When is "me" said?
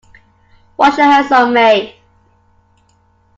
1.49-2.01